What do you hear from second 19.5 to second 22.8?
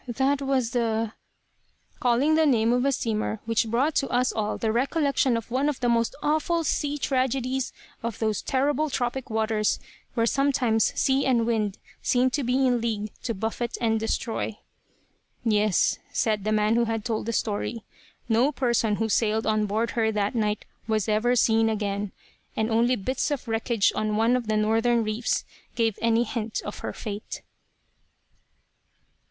board of her that night was ever seen again; and